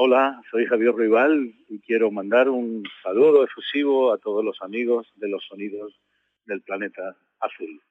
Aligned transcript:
Hola, 0.00 0.40
soy 0.48 0.64
Javier 0.64 0.94
Rival 0.94 1.52
y 1.68 1.80
quiero 1.80 2.12
mandar 2.12 2.48
un 2.48 2.84
saludo 3.02 3.42
efusivo 3.42 4.12
a 4.12 4.18
todos 4.18 4.44
los 4.44 4.56
amigos 4.62 5.08
de 5.16 5.28
los 5.28 5.44
sonidos 5.44 5.92
del 6.46 6.62
planeta 6.62 7.16
azul. 7.40 7.82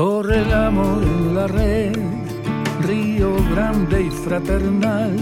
Corre 0.00 0.38
el 0.38 0.50
amor 0.54 1.02
en 1.02 1.34
la 1.34 1.46
red, 1.46 1.92
río 2.88 3.34
grande 3.54 4.04
y 4.04 4.10
fraternal, 4.10 5.14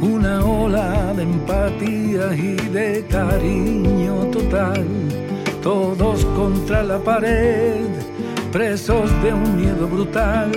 una 0.00 0.44
ola 0.44 1.12
de 1.14 1.24
empatía 1.24 2.32
y 2.32 2.54
de 2.68 3.04
cariño 3.10 4.26
total. 4.30 4.86
Todos 5.64 6.24
contra 6.26 6.84
la 6.84 7.00
pared, 7.00 7.88
presos 8.52 9.10
de 9.24 9.34
un 9.34 9.56
miedo 9.56 9.88
brutal. 9.88 10.52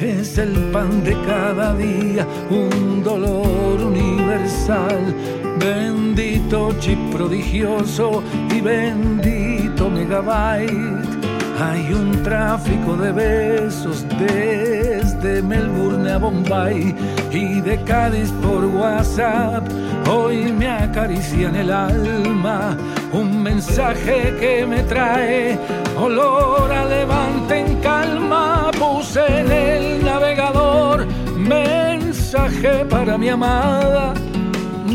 Es 0.00 0.38
el 0.38 0.54
pan 0.72 1.04
de 1.04 1.14
cada 1.26 1.74
día, 1.74 2.26
un 2.48 3.02
dolor 3.04 3.82
universal. 3.82 5.14
Bendito 5.58 6.72
chip 6.80 6.98
prodigioso 7.12 8.22
y 8.50 8.62
bendito 8.62 9.90
megabyte 9.90 11.21
hay 11.62 11.92
un 11.92 12.22
tráfico 12.22 12.96
de 12.96 13.12
besos 13.12 14.04
desde 14.18 15.42
Melbourne 15.42 16.10
a 16.10 16.18
Bombay 16.18 16.94
y 17.30 17.60
de 17.60 17.82
Cádiz 17.84 18.30
por 18.42 18.64
WhatsApp. 18.64 19.64
Hoy 20.10 20.52
me 20.52 20.68
acarician 20.68 21.54
el 21.54 21.70
alma 21.70 22.76
un 23.12 23.42
mensaje 23.42 24.34
que 24.40 24.66
me 24.66 24.82
trae 24.82 25.58
olor 25.96 26.72
a 26.72 26.84
levante 26.84 27.60
en 27.60 27.80
calma. 27.80 28.70
Puse 28.78 29.24
en 29.40 29.52
el 29.52 30.04
navegador 30.04 31.06
mensaje 31.36 32.84
para 32.86 33.16
mi 33.16 33.28
amada 33.28 34.14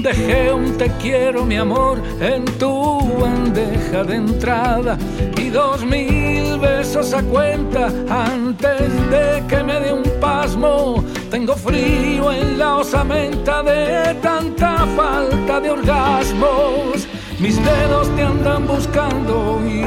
Dejé 0.08 0.54
un 0.54 0.78
te 0.78 0.90
quiero, 1.02 1.44
mi 1.44 1.58
amor, 1.58 2.02
en 2.22 2.46
tu 2.58 3.02
bandeja 3.20 4.06
de 4.06 4.16
entrada 4.16 4.98
y 5.36 5.50
dos 5.50 5.84
mil 5.84 6.58
besos 6.60 7.14
a 7.14 7.22
cuenta 7.24 7.92
antes 8.10 8.90
de 9.12 9.44
que 9.50 9.62
me 9.64 9.82
dé 9.82 9.92
un 9.92 10.04
pasmo. 10.22 11.04
Tengo 11.30 11.56
frío 11.58 12.32
en 12.32 12.58
la 12.58 12.78
osamenta 12.78 13.62
de 13.64 14.14
tanta 14.22 14.88
falta 14.96 15.60
de 15.60 15.72
orgasmos. 15.72 17.06
Mis 17.42 17.62
dedos 17.66 18.08
te 18.16 18.24
andan 18.24 18.66
buscando 18.66 19.60
y 19.66 19.84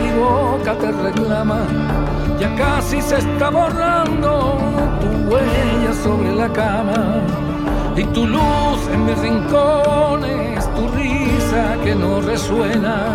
mi 0.00 0.12
boca 0.20 0.76
te 0.76 0.92
reclama. 0.92 2.13
Ya 2.44 2.54
casi 2.56 3.00
se 3.00 3.16
está 3.16 3.48
borrando 3.48 4.58
tu 5.00 5.30
huella 5.30 5.94
sobre 5.94 6.30
la 6.34 6.52
cama 6.52 7.22
y 7.96 8.04
tu 8.04 8.26
luz 8.26 8.80
en 8.92 9.06
mis 9.06 9.18
rincones, 9.18 10.68
tu 10.74 10.86
risa 10.88 11.78
que 11.82 11.94
no 11.94 12.20
resuena, 12.20 13.14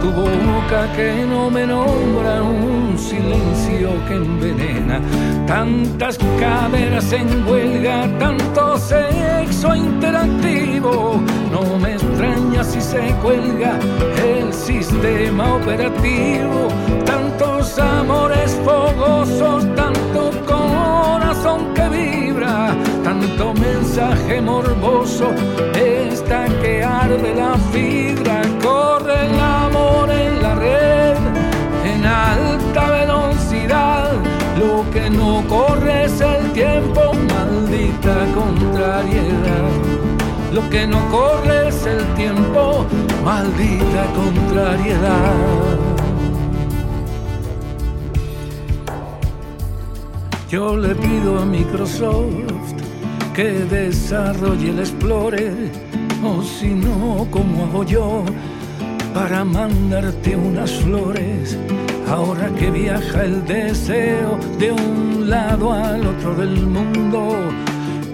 tu 0.00 0.12
boca 0.12 0.86
que 0.94 1.26
no 1.26 1.50
me 1.50 1.66
nombra, 1.66 2.42
un 2.44 2.96
silencio 2.96 3.59
que 3.78 4.14
envenena, 4.14 5.00
tantas 5.46 6.18
caderas 6.38 7.12
en 7.12 7.46
huelga, 7.46 8.08
tanto 8.18 8.78
sexo 8.78 9.74
interactivo, 9.74 11.20
no 11.50 11.78
me 11.78 11.92
extraña 11.94 12.64
si 12.64 12.80
se 12.80 13.14
cuelga 13.22 13.78
el 14.24 14.52
sistema 14.52 15.54
operativo, 15.54 16.68
tantos 17.04 17.78
amores 17.78 18.58
fogosos, 18.64 19.64
tanto 19.74 20.30
corazón 20.46 21.74
que 21.74 21.88
vibra. 21.88 22.74
Tanto 23.04 23.54
mensaje 23.54 24.40
morboso, 24.40 25.30
esta 25.74 26.44
que 26.60 26.82
arde 26.84 27.34
la 27.34 27.56
fibra, 27.72 28.39
tiempo, 36.60 37.00
maldita 37.34 38.16
contrariedad. 38.34 39.70
Lo 40.52 40.68
que 40.68 40.86
no 40.86 40.98
corre 41.10 41.68
es 41.68 41.86
el 41.86 42.04
tiempo, 42.14 42.84
maldita 43.24 44.02
contrariedad. 44.20 45.34
Yo 50.50 50.76
le 50.76 50.94
pido 50.94 51.38
a 51.38 51.46
Microsoft 51.46 52.74
que 53.34 53.50
desarrolle 53.78 54.70
el 54.70 54.80
Explorer, 54.80 55.70
o 56.22 56.42
si 56.42 56.74
no, 56.74 57.26
como 57.30 57.64
hago 57.64 57.84
yo 57.84 58.24
para 59.14 59.44
mandarte 59.44 60.36
unas 60.36 60.72
flores. 60.72 61.56
Ahora 62.10 62.48
que 62.58 62.70
viaja 62.70 63.24
el 63.24 63.46
deseo 63.46 64.36
de 64.58 64.72
un 64.72 65.30
lado 65.30 65.72
al 65.72 66.04
otro 66.04 66.34
del 66.34 66.66
mundo, 66.66 67.36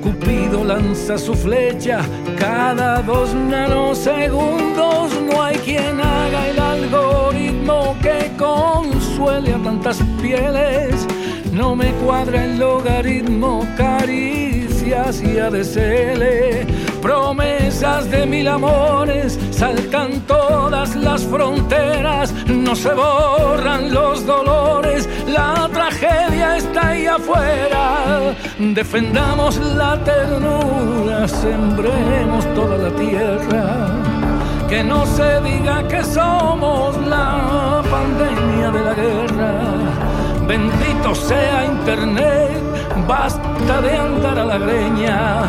Cupido 0.03 0.65
lanza 0.65 1.17
su 1.17 1.35
flecha 1.35 2.01
cada 2.39 3.01
dos 3.01 3.35
nanosegundos. 3.35 5.19
No 5.23 5.43
hay 5.43 5.57
quien 5.57 5.99
haga 5.99 6.49
el 6.51 6.59
algoritmo 6.59 7.97
que 8.03 8.31
consuele 8.37 9.55
a 9.55 9.63
tantas 9.63 9.99
pieles. 10.21 11.07
No 11.51 11.75
me 11.75 11.91
cuadra 12.05 12.45
el 12.45 12.59
logaritmo, 12.59 13.67
cari 13.79 14.47
y 15.23 15.39
ADCL. 15.39 16.23
Promesas 17.07 18.11
de 18.11 18.27
mil 18.27 18.49
amores 18.49 19.39
saltan 19.53 20.23
todas 20.23 20.97
las 20.97 21.23
fronteras, 21.23 22.35
no 22.49 22.75
se 22.75 22.93
borran 22.93 23.95
los 23.95 24.27
dolores, 24.27 25.09
la 25.29 25.71
tragedia 25.73 26.57
está 26.57 26.89
ahí 26.89 27.07
afuera. 27.07 28.35
Defendamos 28.59 29.57
la 29.59 30.03
ternura, 30.03 31.29
sembremos 31.29 32.45
toda 32.57 32.77
la 32.77 32.91
tierra. 32.97 33.87
Que 34.69 34.83
no 34.83 35.07
se 35.07 35.41
diga 35.43 35.87
que 35.87 36.03
somos 36.03 36.97
la 37.07 37.85
pandemia 37.89 38.71
de 38.73 38.83
la 38.83 38.95
guerra. 38.95 40.06
Bendito 40.47 41.15
sea 41.15 41.65
Internet 41.65 42.67
basta 43.07 43.81
de 43.83 43.97
andar 43.97 44.39
a 44.39 44.45
la 44.45 44.59
greña, 44.59 45.45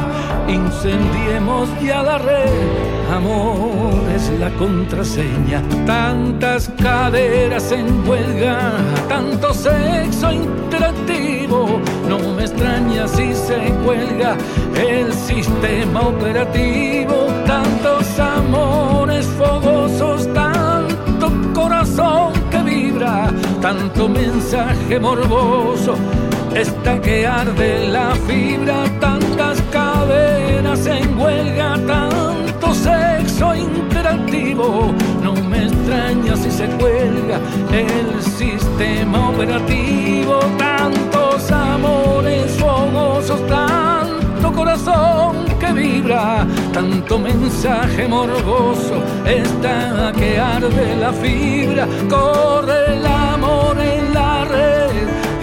incendiemos 0.47 1.69
ya 1.81 2.03
la 2.03 2.17
red, 2.17 3.13
amor 3.13 4.03
es 4.15 4.29
la 4.39 4.49
contraseña. 4.51 5.61
Tantas 5.85 6.69
caderas 6.81 7.71
en 7.71 8.07
huelga, 8.07 8.71
tanto 9.07 9.53
sexo 9.53 10.31
interactivo, 10.31 11.79
no 12.07 12.19
me 12.33 12.43
extraña 12.43 13.07
si 13.07 13.33
se 13.33 13.73
cuelga 13.85 14.35
el 14.75 15.13
sistema 15.13 16.01
operativo, 16.01 17.27
tantos 17.45 18.05
tanto 23.61 24.07
mensaje 24.07 24.99
morboso 24.99 25.95
esta 26.55 26.99
que 26.99 27.27
arde 27.27 27.87
la 27.89 28.15
fibra, 28.27 28.85
tantas 28.99 29.61
cadenas 29.71 30.87
en 30.87 31.19
huelga, 31.19 31.77
tanto 31.85 32.73
sexo 32.73 33.53
interactivo. 33.55 34.91
No 35.21 35.33
me 35.33 35.65
extraña 35.65 36.35
si 36.35 36.49
se 36.49 36.65
cuelga 36.79 37.39
el 37.71 38.21
sistema 38.23 39.29
operativo. 39.29 40.39
tantos 40.57 41.51
amores 41.51 42.51
fogosos, 42.57 43.39
tanto 43.47 44.51
corazón 44.51 45.46
vibra, 45.73 46.45
tanto 46.73 47.19
mensaje 47.19 48.07
morboso, 48.07 49.03
está 49.25 50.11
que 50.17 50.39
arde 50.39 50.95
la 50.95 51.11
fibra, 51.13 51.87
corre 52.09 52.93
el 52.93 53.05
amor 53.05 53.77
en 53.79 54.13
la 54.13 54.45
red, 54.45 54.91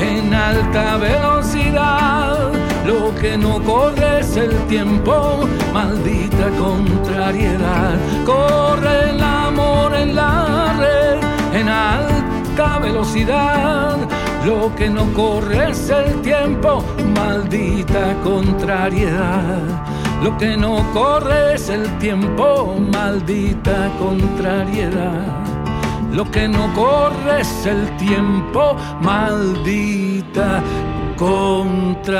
en 0.00 0.34
alta 0.34 0.96
velocidad. 0.96 2.52
Lo 2.86 3.14
que 3.14 3.36
no 3.38 3.62
corre 3.62 4.20
es 4.20 4.36
el 4.36 4.54
tiempo, 4.66 5.48
maldita 5.72 6.50
contrariedad. 6.58 7.96
Corre 8.26 9.10
el 9.10 9.22
amor 9.22 9.94
en 9.94 10.14
la 10.14 10.74
red, 10.78 11.58
en 11.58 11.68
alta 11.68 12.78
velocidad 12.78 13.96
lo 14.44 14.74
que 14.76 14.90
no 14.90 15.10
corre 15.14 15.70
es 15.70 15.88
el 15.88 16.20
tiempo, 16.20 16.84
maldita 17.14 18.14
contrariedad. 18.22 19.93
Lo 20.24 20.36
que 20.38 20.56
no 20.56 20.90
corre 20.94 21.52
es 21.52 21.68
el 21.68 21.98
tiempo, 21.98 22.80
maldita 22.80 23.92
contrariedad. 23.98 25.44
Lo 26.14 26.30
que 26.30 26.48
no 26.48 26.72
corre 26.72 27.42
es 27.42 27.66
el 27.66 27.94
tiempo, 27.98 28.74
maldita 29.02 30.62
contrariedad. 31.18 32.14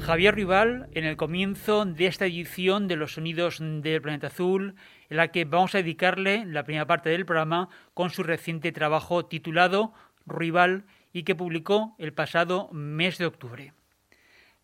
Javier 0.00 0.34
Rival, 0.34 0.88
en 0.92 1.04
el 1.04 1.18
comienzo 1.18 1.84
de 1.84 2.06
esta 2.06 2.24
edición 2.24 2.88
de 2.88 2.96
los 2.96 3.12
sonidos 3.12 3.58
del 3.60 4.00
planeta 4.00 4.28
azul, 4.28 4.76
en 5.10 5.16
la 5.18 5.28
que 5.28 5.44
vamos 5.44 5.74
a 5.74 5.78
dedicarle 5.78 6.46
la 6.46 6.64
primera 6.64 6.86
parte 6.86 7.10
del 7.10 7.26
programa 7.26 7.68
con 7.92 8.08
su 8.08 8.22
reciente 8.22 8.72
trabajo 8.72 9.26
titulado 9.26 9.92
Rival 10.24 10.84
y 11.18 11.24
que 11.24 11.34
publicó 11.34 11.96
el 11.98 12.12
pasado 12.12 12.70
mes 12.72 13.18
de 13.18 13.26
octubre. 13.26 13.72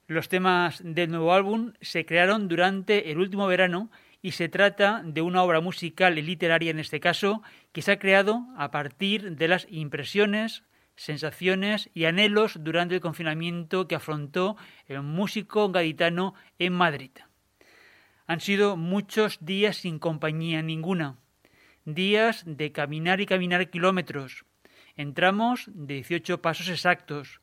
Los 0.06 0.28
temas 0.28 0.80
del 0.84 1.10
nuevo 1.10 1.32
álbum 1.32 1.72
se 1.80 2.06
crearon 2.06 2.46
durante 2.46 3.10
el 3.10 3.18
último 3.18 3.48
verano 3.48 3.90
y 4.22 4.30
se 4.32 4.48
trata 4.48 5.02
de 5.04 5.20
una 5.20 5.42
obra 5.42 5.60
musical 5.60 6.16
y 6.16 6.22
literaria 6.22 6.70
en 6.70 6.78
este 6.78 7.00
caso 7.00 7.42
que 7.72 7.82
se 7.82 7.90
ha 7.90 7.98
creado 7.98 8.46
a 8.56 8.70
partir 8.70 9.34
de 9.34 9.48
las 9.48 9.66
impresiones, 9.68 10.62
sensaciones 10.94 11.90
y 11.92 12.04
anhelos 12.04 12.58
durante 12.60 12.94
el 12.94 13.00
confinamiento 13.00 13.88
que 13.88 13.96
afrontó 13.96 14.56
el 14.86 15.02
músico 15.02 15.72
gaditano 15.72 16.34
en 16.60 16.72
Madrid. 16.72 17.10
Han 18.28 18.38
sido 18.38 18.76
muchos 18.76 19.44
días 19.44 19.78
sin 19.78 19.98
compañía 19.98 20.62
ninguna, 20.62 21.16
días 21.84 22.44
de 22.46 22.70
caminar 22.70 23.20
y 23.20 23.26
caminar 23.26 23.70
kilómetros, 23.70 24.44
en 24.96 25.14
tramos 25.14 25.70
de 25.73 25.94
18 25.94 26.41
pasos 26.43 26.69
exactos, 26.69 27.41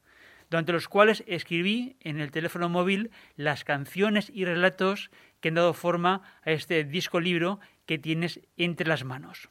durante 0.50 0.74
los 0.74 0.88
cuales 0.88 1.24
escribí 1.28 1.96
en 2.02 2.20
el 2.20 2.32
teléfono 2.32 2.70
móvil 2.70 3.12
las 3.36 3.64
canciones 3.64 4.32
y 4.34 4.46
relatos 4.46 5.10
que 5.40 5.50
han 5.50 5.56
dado 5.56 5.74
forma 5.74 6.22
a 6.44 6.52
este 6.52 6.84
disco 6.84 7.20
libro 7.20 7.60
que 7.86 7.98
tienes 7.98 8.42
entre 8.58 8.88
las 8.88 9.04
manos. 9.04 9.50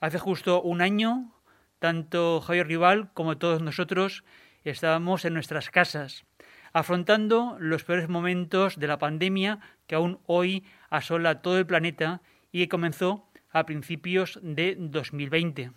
Hace 0.00 0.18
justo 0.18 0.62
un 0.62 0.80
año, 0.80 1.34
tanto 1.78 2.40
Javier 2.40 2.68
Rival 2.68 3.12
como 3.12 3.38
todos 3.38 3.60
nosotros 3.60 4.24
estábamos 4.64 5.24
en 5.24 5.34
nuestras 5.34 5.70
casas, 5.70 6.24
afrontando 6.72 7.56
los 7.58 7.84
peores 7.84 8.08
momentos 8.08 8.78
de 8.78 8.86
la 8.86 8.98
pandemia 8.98 9.60
que 9.86 9.94
aún 9.94 10.20
hoy 10.26 10.64
asola 10.90 11.42
todo 11.42 11.58
el 11.58 11.66
planeta 11.66 12.20
y 12.52 12.60
que 12.60 12.68
comenzó 12.68 13.28
a 13.50 13.66
principios 13.66 14.38
de 14.42 14.76
2020. 14.78 15.72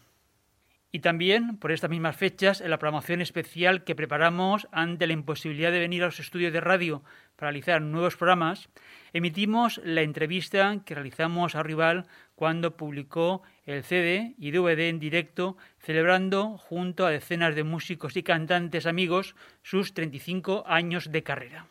Y 0.94 1.00
también 1.00 1.58
por 1.58 1.72
estas 1.72 1.90
mismas 1.90 2.18
fechas, 2.18 2.60
en 2.60 2.70
la 2.70 2.78
programación 2.78 3.22
especial 3.22 3.86
que 3.86 3.96
preparamos 3.96 4.68
ante 4.74 5.08
la 5.08 5.14
imposibilidad 5.14 5.72
de 5.72 5.80
venir 5.80 6.04
a 6.04 6.08
los 6.08 6.20
estudios 6.20 6.52
de 6.52 6.60
radio 6.60 7.02
para 7.38 7.52
realizar 7.52 7.82
nuevos 7.82 8.18
programas, 8.18 8.70
emitimos 9.14 9.80
la 9.86 10.02
entrevista 10.02 10.82
que 10.86 10.96
realizamos 10.96 11.56
a 11.56 11.64
Rival 11.64 12.08
cuando 12.36 12.76
publicó 12.76 13.42
el 13.66 13.84
CD 13.84 14.36
y 14.38 14.52
DVD 14.52 14.90
en 14.90 15.00
directo, 15.00 15.56
celebrando 15.80 16.58
junto 16.58 17.06
a 17.06 17.12
decenas 17.12 17.56
de 17.56 17.64
músicos 17.64 18.18
y 18.18 18.24
cantantes 18.24 18.86
amigos 18.86 19.36
sus 19.64 19.94
35 19.94 20.66
años 20.68 21.10
de 21.12 21.24
carrera. 21.24 21.68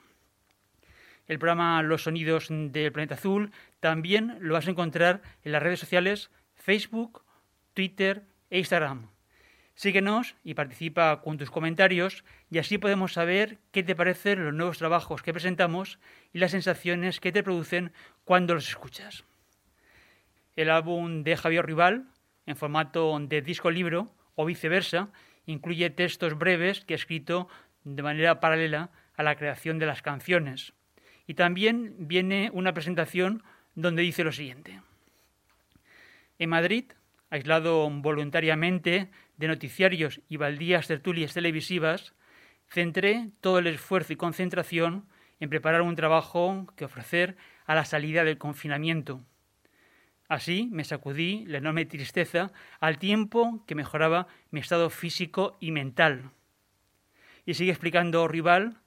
El 1.27 1.38
programa 1.38 1.83
Los 1.83 2.06
Sonidos 2.06 2.48
del 2.50 2.92
Planeta 2.92 3.13
Azul 3.13 3.51
también 3.80 4.36
lo 4.39 4.56
vas 4.56 4.66
a 4.66 4.71
encontrar 4.71 5.21
en 5.44 5.52
las 5.52 5.61
redes 5.61 5.80
sociales 5.80 6.31
Facebook, 6.56 7.21
Twitter 7.76 8.23
e 8.49 8.57
Instagram. 8.57 9.09
Síguenos 9.76 10.35
y 10.44 10.56
participa 10.56 11.21
con 11.21 11.38
tus 11.38 11.52
comentarios 11.52 12.23
y 12.49 12.57
así 12.57 12.80
podemos 12.80 13.14
saber 13.14 13.59
qué 13.71 13.83
te 13.83 13.95
parecen 13.95 14.44
los 14.44 14.56
nuevos 14.56 14.80
trabajos 14.80 15.21
que 15.21 15.33
presentamos 15.33 15.99
y 16.33 16.40
las 16.40 16.49
sensaciones 16.49 17.19
que 17.19 17.31
te 17.31 17.44
producen 17.44 17.94
cuando 18.23 18.56
los 18.56 18.68
escuchas. 18.68 19.23
El 20.56 20.69
álbum 20.69 21.24
de 21.24 21.35
Javier 21.35 21.66
Rival, 21.66 22.07
en 22.45 22.56
formato 22.56 23.18
de 23.19 23.42
disco 23.42 23.71
libro 23.71 24.14
o 24.35 24.45
viceversa, 24.45 25.09
incluye 25.45 25.90
textos 25.90 26.38
breves 26.38 26.85
que 26.85 26.94
ha 26.94 26.95
escrito 26.95 27.47
de 27.83 28.02
manera 28.04 28.40
paralela 28.40 28.90
a 29.16 29.24
la 29.24 29.35
creación 29.35 29.80
de 29.80 29.85
las 29.85 30.02
canciones. 30.02 30.74
Y 31.28 31.33
también 31.33 31.95
viene 31.97 32.50
una 32.54 32.74
presentación 32.74 33.44
donde 33.74 34.02
dice 34.02 34.24
lo 34.24 34.31
siguiente. 34.31 34.81
En 36.40 36.50
Madrid, 36.50 36.85
aislado 37.30 37.90
voluntariamente 37.90 39.09
de 39.38 39.47
noticiarios 39.47 40.21
y 40.30 40.38
baldías 40.38 40.88
tertulias 40.88 41.33
televisivas, 41.33 42.14
centré 42.69 43.30
todo 43.42 43.59
el 43.59 43.68
esfuerzo 43.68 44.14
y 44.14 44.16
concentración 44.16 45.06
en 45.40 45.50
preparar 45.50 45.81
un 45.81 45.95
trabajo 45.95 46.68
que 46.78 46.85
ofrecer 46.85 47.35
a 47.66 47.76
la 47.76 47.83
salida 47.83 48.24
del 48.24 48.38
confinamiento 48.38 49.21
Así 50.27 50.69
me 50.71 50.83
sacudí 50.83 51.45
la 51.45 51.59
enorme 51.59 51.85
tristeza 51.85 52.51
al 52.79 52.97
tiempo 52.97 53.63
que 53.67 53.75
mejoraba 53.75 54.27
mi 54.49 54.59
estado 54.59 54.89
físico 54.89 55.57
y 55.59 55.71
mental. 55.71 56.31
Y 57.45 57.53
sigue 57.53 57.71
explicando 57.71 58.27
Rival, 58.27 58.81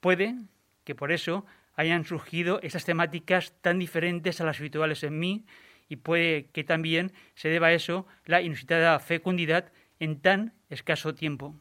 puede 0.00 0.34
que 0.84 0.94
por 0.94 1.12
eso 1.12 1.46
hayan 1.74 2.04
surgido 2.04 2.60
esas 2.62 2.84
temáticas 2.84 3.54
tan 3.62 3.78
diferentes 3.78 4.40
a 4.40 4.44
las 4.44 4.58
habituales 4.58 5.04
en 5.04 5.18
mí 5.18 5.46
y 5.88 5.96
puede 5.96 6.46
que 6.46 6.64
también 6.64 7.12
se 7.34 7.48
deba 7.48 7.68
a 7.68 7.72
eso 7.72 8.06
la 8.24 8.42
inusitada 8.42 8.98
fecundidad 8.98 9.72
en 9.98 10.20
tan 10.20 10.54
escaso 10.68 11.14
tiempo. 11.14 11.54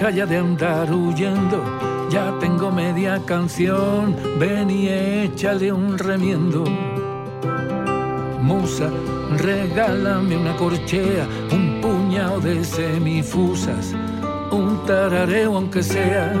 Ya 0.00 0.26
de 0.26 0.36
andar 0.38 0.90
huyendo 0.92 1.62
ya 2.10 2.34
tengo 2.40 2.70
media 2.70 3.20
canción, 3.26 4.16
ven 4.38 4.70
y 4.70 4.88
échale 4.88 5.70
un 5.70 5.98
remiendo. 5.98 6.64
Musa, 8.40 8.90
regálame 9.36 10.36
una 10.38 10.56
corchea, 10.56 11.26
un 11.52 11.80
puñado 11.82 12.40
de 12.40 12.64
semifusas, 12.64 13.94
un 14.50 14.86
tarareo 14.86 15.56
aunque 15.56 15.82
sea. 15.82 16.32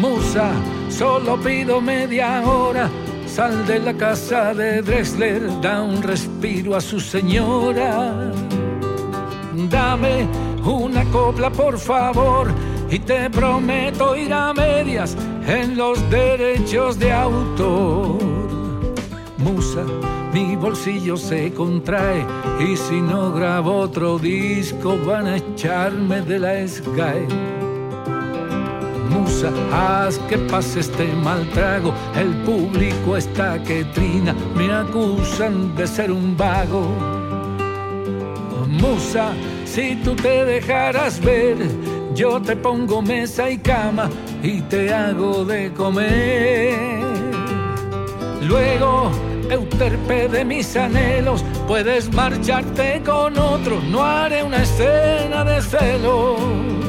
Musa, 0.00 0.50
solo 0.88 1.38
pido 1.40 1.80
media 1.80 2.42
hora, 2.42 2.90
sal 3.26 3.64
de 3.64 3.78
la 3.78 3.94
casa 3.94 4.52
de 4.54 4.82
Dressler, 4.82 5.60
da 5.60 5.82
un 5.82 6.02
respiro 6.02 6.74
a 6.74 6.80
su 6.80 6.98
señora. 6.98 8.32
Dame 9.70 10.26
una 10.66 11.04
copla 11.06 11.50
por 11.50 11.78
favor 11.78 12.52
y 12.90 12.98
te 12.98 13.28
prometo 13.30 14.16
ir 14.16 14.32
a 14.32 14.52
medias 14.52 15.16
en 15.46 15.76
los 15.76 15.98
derechos 16.10 16.98
de 16.98 17.12
autor. 17.12 18.18
Musa, 19.38 19.84
mi 20.32 20.56
bolsillo 20.56 21.16
se 21.16 21.52
contrae 21.52 22.24
y 22.60 22.76
si 22.76 23.00
no 23.00 23.32
grabo 23.32 23.76
otro 23.76 24.18
disco 24.18 24.98
van 25.04 25.26
a 25.26 25.36
echarme 25.36 26.22
de 26.22 26.38
la 26.38 26.66
Sky. 26.66 27.26
Musa, 29.10 29.50
haz 29.72 30.18
que 30.28 30.38
pase 30.38 30.80
este 30.80 31.06
mal 31.22 31.48
trago, 31.50 31.92
el 32.16 32.34
público 32.42 33.16
está 33.16 33.62
que 33.62 33.84
trina, 33.84 34.34
me 34.56 34.72
acusan 34.72 35.74
de 35.76 35.86
ser 35.86 36.10
un 36.10 36.36
vago. 36.36 36.88
Musa, 38.68 39.32
si 39.74 39.96
tú 39.96 40.14
te 40.14 40.44
dejaras 40.44 41.20
ver, 41.20 41.56
yo 42.14 42.40
te 42.40 42.54
pongo 42.54 43.02
mesa 43.02 43.50
y 43.50 43.58
cama 43.58 44.08
y 44.40 44.60
te 44.62 44.94
hago 44.94 45.44
de 45.44 45.72
comer. 45.72 47.02
Luego, 48.42 49.10
euterpe 49.50 50.28
de 50.28 50.44
mis 50.44 50.76
anhelos, 50.76 51.44
puedes 51.66 52.12
marcharte 52.12 53.02
con 53.04 53.36
otro, 53.36 53.80
no 53.90 54.04
haré 54.04 54.44
una 54.44 54.62
escena 54.62 55.44
de 55.44 55.60
celos. 55.60 56.83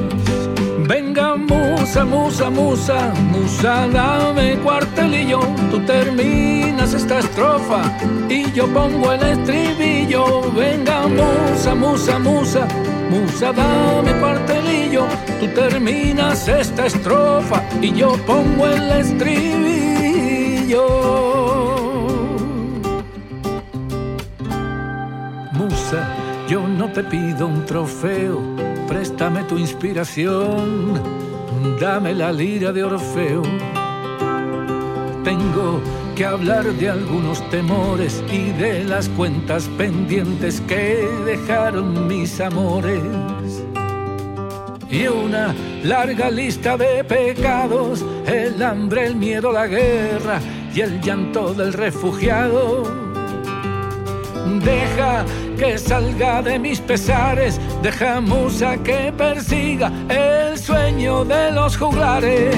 Venga, 1.16 1.38
musa, 1.38 2.04
musa, 2.04 2.50
musa, 2.50 3.14
musa, 3.32 3.88
dame 3.88 4.58
cuartelillo. 4.58 5.40
Tú 5.72 5.80
terminas 5.86 6.94
esta 6.94 7.20
estrofa 7.20 7.84
y 8.28 8.52
yo 8.52 8.68
pongo 8.68 9.14
el 9.14 9.24
estribillo. 9.24 10.52
Venga, 10.52 11.08
musa, 11.08 11.74
musa, 11.74 12.20
musa, 12.20 12.68
musa, 13.10 13.54
dame 13.54 14.12
cuartelillo. 14.20 15.06
Tú 15.40 15.48
terminas 15.56 16.50
esta 16.50 16.86
estrofa 16.86 17.64
y 17.82 17.94
yo 17.94 18.18
pongo 18.28 18.68
el 18.68 18.92
estribillo. 18.92 20.86
Musa, 25.54 26.10
yo 26.50 26.68
no 26.68 26.92
te 26.92 27.04
pido 27.06 27.48
un 27.48 27.66
trofeo 27.66 28.55
préstame 28.88 29.44
tu 29.44 29.58
inspiración, 29.58 31.02
dame 31.80 32.14
la 32.14 32.32
lira 32.32 32.72
de 32.72 32.84
Orfeo. 32.84 33.42
Tengo 35.24 35.82
que 36.16 36.26
hablar 36.26 36.66
de 36.66 36.90
algunos 36.90 37.48
temores 37.50 38.24
y 38.32 38.52
de 38.52 38.84
las 38.84 39.10
cuentas 39.10 39.70
pendientes 39.78 40.62
que 40.62 41.08
dejaron 41.26 42.08
mis 42.08 42.40
amores. 42.40 43.02
Y 44.90 45.08
una 45.08 45.54
larga 45.84 46.30
lista 46.30 46.78
de 46.78 47.04
pecados, 47.04 48.06
el 48.28 48.62
hambre, 48.62 49.08
el 49.08 49.16
miedo, 49.16 49.52
la 49.52 49.68
guerra 49.68 50.40
y 50.74 50.82
el 50.82 51.02
llanto 51.02 51.54
del 51.54 51.74
refugiado. 51.74 52.84
Deja 54.64 55.26
que 55.56 55.78
salga 55.78 56.42
de 56.42 56.60
mis 56.60 56.80
pesares, 56.80 57.60
deja 57.82 58.22
musa 58.22 58.78
que 58.84 59.14
persiga 59.18 59.92
el 60.10 60.58
sueño 60.58 61.26
de 61.26 61.52
los 61.52 61.78
juglares. 61.78 62.56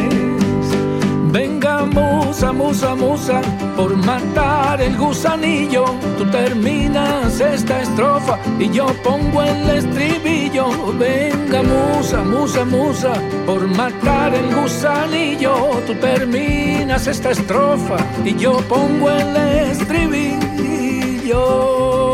Venga 1.32 1.86
musa, 1.86 2.52
musa, 2.54 2.96
musa, 2.96 3.42
por 3.76 3.96
matar 3.98 4.82
el 4.82 4.98
gusanillo, 4.98 5.86
tú 6.18 6.26
terminas 6.32 7.40
esta 7.40 7.82
estrofa 7.82 8.40
y 8.58 8.72
yo 8.72 8.88
pongo 9.04 9.44
el 9.44 9.70
estribillo. 9.70 10.68
Venga 10.98 11.62
musa, 11.64 12.24
musa, 12.24 12.66
musa, 12.66 13.14
por 13.46 13.68
matar 13.68 14.34
el 14.34 14.56
gusanillo, 14.56 15.82
tú 15.86 15.94
terminas 15.96 17.08
esta 17.08 17.32
estrofa 17.32 17.98
y 18.24 18.34
yo 18.36 18.58
pongo 18.70 19.12
el 19.12 19.36
estribillo. 19.72 22.07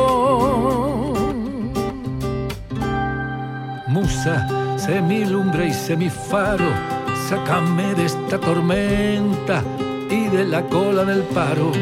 Musa, 4.23 4.77
semilumbre 4.77 5.67
y 5.67 5.73
semifaro, 5.73 6.69
sácame 7.27 7.93
de 7.93 8.05
esta 8.05 8.39
tormenta 8.39 9.61
y 10.09 10.29
de 10.29 10.45
la 10.45 10.63
cola 10.69 11.03
del 11.03 11.23
paro. 11.23 11.73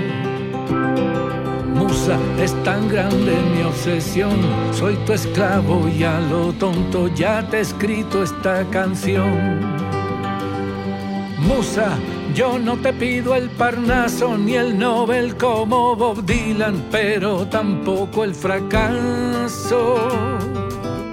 Musa, 1.76 2.18
es 2.40 2.52
tan 2.64 2.90
grande 2.90 3.38
mi 3.54 3.62
obsesión, 3.62 4.40
soy 4.74 4.96
tu 5.06 5.14
esclavo 5.14 5.88
y 5.88 6.04
a 6.04 6.20
lo 6.20 6.52
tonto 6.54 7.10
ya 7.10 7.48
te 7.48 7.58
he 7.58 7.62
escrito 7.62 8.24
esta 8.24 8.64
canción. 8.72 9.60
Musa, 11.38 11.90
yo 12.34 12.58
no 12.58 12.76
te 12.78 12.92
pido 12.92 13.36
el 13.36 13.52
Parnaso 13.52 14.36
ni 14.36 14.56
el 14.56 14.80
Nobel 14.80 15.38
como 15.38 15.96
Bob 15.96 16.26
Dylan, 16.26 16.88
pero 16.90 17.46
tampoco 17.46 18.24
el 18.24 18.34
fracaso. 18.34 20.10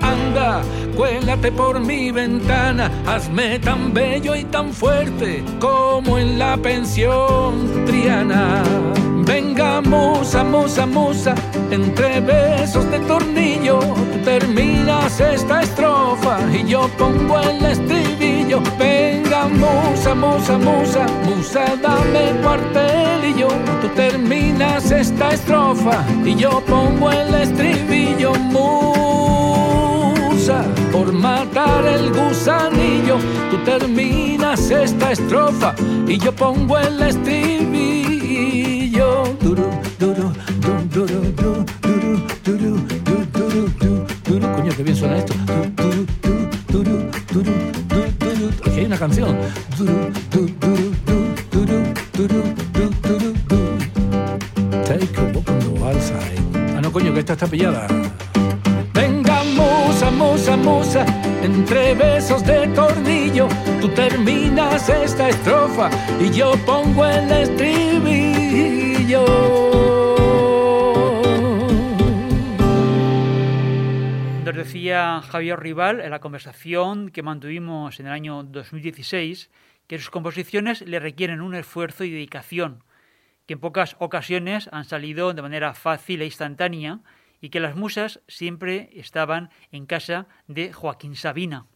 Anda, 0.01 0.63
cuélate 0.99 1.53
por 1.53 1.79
mi 1.79 2.11
ventana, 2.11 2.91
hazme 3.07 3.61
tan 3.61 3.95
bello 3.95 4.35
y 4.35 4.43
tan 4.43 4.73
fuerte 4.73 5.45
como 5.61 6.19
en 6.19 6.41
la 6.41 6.57
pensión 6.57 7.85
Triana. 7.87 8.65
Venga, 9.25 9.81
musa, 9.81 10.43
musa, 10.43 10.87
musa, 10.87 11.37
entre 11.71 12.21
besos 12.21 12.91
de 12.91 12.99
tornillo, 13.01 13.79
tú 13.79 14.19
terminas 14.25 15.21
esta 15.21 15.63
estrofa 15.63 16.41
y 16.53 16.67
yo 16.67 16.89
pongo 16.99 17.39
el 17.39 17.65
estribillo. 17.65 18.61
Venga, 18.77 19.47
musa, 19.47 20.15
musa, 20.17 20.59
musa, 20.59 21.07
musa, 21.27 21.65
dame 21.81 22.33
cuartelillo, 22.43 23.49
tú 23.83 23.89
terminas 23.95 24.91
esta 24.91 25.29
estrofa 25.33 26.05
y 26.25 26.35
yo 26.35 26.61
pongo 26.67 27.13
el 27.13 27.35
estribillo. 27.35 28.33
Musa, 28.35 29.08
por 30.93 31.13
matar 31.13 31.85
el 31.87 32.13
gusanillo, 32.13 33.17
tú 33.51 33.59
terminas 33.65 34.71
esta 34.71 35.13
estrofa 35.13 35.75
y 36.07 36.19
yo 36.19 36.35
pongo 36.35 36.79
el 36.79 37.03
estribillo. 37.03 38.19
Coño, 44.57 44.73
qué 44.77 44.83
bien 44.83 44.97
suena 44.97 45.19
esto. 45.19 45.35
Aquí 48.67 48.81
hay 48.81 48.87
una 48.87 48.99
canción. 48.99 49.37
Take 54.85 55.17
a 55.17 55.23
walk 55.35 55.49
on 55.49 55.59
the 55.61 55.69
wild 55.69 56.01
side. 56.01 56.41
Ah, 56.77 56.81
no, 56.81 56.93
coño, 56.93 57.13
que 57.13 57.21
esta 57.21 57.35
está 57.35 57.47
pillada. 57.47 57.87
Musa, 60.57 61.05
entre 61.43 61.95
besos 61.95 62.45
de 62.45 62.67
tornillo, 62.69 63.49
tú 63.81 63.89
terminas 63.89 64.89
esta 64.89 65.29
estrofa 65.29 65.91
y 66.21 66.31
yo 66.31 66.53
pongo 66.65 67.05
el 67.07 67.31
estribillo. 67.31 69.25
Nos 74.45 74.57
decía 74.57 75.21
Javier 75.23 75.61
Rival 75.61 76.01
en 76.01 76.11
la 76.11 76.21
conversación 76.21 77.11
que 77.11 77.23
mantuvimos 77.23 78.01
en 78.01 78.07
el 78.07 78.13
año 78.13 78.43
2016 78.43 79.51
que 79.87 79.99
sus 79.99 80.11
composiciones 80.11 80.83
le 80.83 80.99
requieren 81.01 81.41
un 81.41 81.55
esfuerzo 81.55 82.05
y 82.05 82.11
dedicación, 82.11 82.85
que 83.47 83.55
en 83.55 83.61
pocas 83.61 83.97
ocasiones 83.99 84.69
han 84.73 84.85
salido 84.85 85.33
de 85.33 85.43
manera 85.43 85.75
fácil 85.75 86.23
e 86.23 86.27
instantánea 86.27 87.01
y 87.41 87.51
que 87.51 87.61
las 87.61 87.77
musas 87.77 88.21
siempre 88.29 88.91
estaban 88.93 89.51
en 89.71 89.87
casa 89.87 90.27
de 90.47 90.73
Joaquín 90.73 91.17
Sabina. 91.17 91.67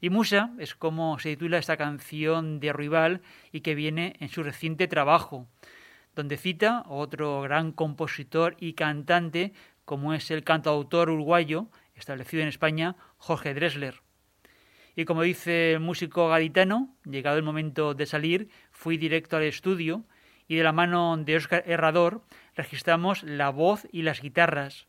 Y 0.00 0.10
Musa 0.10 0.52
es 0.58 0.74
como 0.74 1.18
se 1.18 1.30
titula 1.30 1.58
esta 1.58 1.76
canción 1.76 2.60
de 2.60 2.72
Rival 2.72 3.20
y 3.50 3.60
que 3.60 3.74
viene 3.74 4.16
en 4.20 4.28
su 4.28 4.42
reciente 4.42 4.86
trabajo, 4.86 5.48
donde 6.14 6.36
cita 6.36 6.84
otro 6.86 7.42
gran 7.42 7.72
compositor 7.72 8.56
y 8.60 8.74
cantante 8.74 9.52
como 9.84 10.14
es 10.14 10.30
el 10.30 10.44
cantautor 10.44 11.10
uruguayo 11.10 11.68
establecido 11.94 12.42
en 12.42 12.48
España, 12.48 12.96
Jorge 13.16 13.54
Dressler. 13.54 14.02
Y 14.94 15.04
como 15.04 15.22
dice 15.22 15.72
el 15.72 15.80
músico 15.80 16.28
gaditano, 16.28 16.94
llegado 17.04 17.38
el 17.38 17.42
momento 17.42 17.94
de 17.94 18.06
salir, 18.06 18.48
fui 18.70 18.98
directo 18.98 19.36
al 19.36 19.44
estudio 19.44 20.04
y 20.48 20.56
de 20.56 20.64
la 20.64 20.72
mano 20.72 21.16
de 21.18 21.36
Óscar 21.36 21.62
Herrador 21.66 22.22
registramos 22.56 23.22
la 23.22 23.50
voz 23.50 23.86
y 23.92 24.02
las 24.02 24.22
guitarras. 24.22 24.88